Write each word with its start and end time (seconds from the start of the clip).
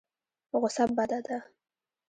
غوسه 0.59 0.83
بده 0.97 1.19
ده. 1.25 1.37